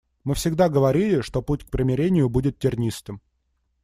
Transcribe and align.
Мы 0.23 0.33
всегда 0.33 0.67
говорили, 0.67 1.21
что 1.21 1.43
путь 1.43 1.63
к 1.63 1.69
примирению 1.69 2.27
будет 2.27 2.57
тернистым. 2.57 3.21